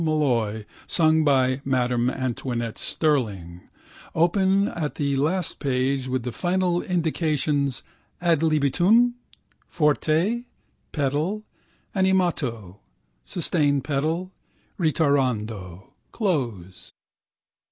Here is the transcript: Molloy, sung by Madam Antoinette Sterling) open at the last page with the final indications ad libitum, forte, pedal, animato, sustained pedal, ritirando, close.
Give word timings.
Molloy, 0.03 0.63
sung 0.87 1.23
by 1.23 1.61
Madam 1.63 2.09
Antoinette 2.09 2.79
Sterling) 2.79 3.69
open 4.15 4.67
at 4.69 4.95
the 4.95 5.15
last 5.15 5.59
page 5.59 6.07
with 6.07 6.23
the 6.23 6.31
final 6.31 6.81
indications 6.81 7.83
ad 8.19 8.41
libitum, 8.41 9.13
forte, 9.67 10.45
pedal, 10.91 11.43
animato, 11.95 12.77
sustained 13.25 13.83
pedal, 13.83 14.31
ritirando, 14.79 15.91
close. 16.11 16.91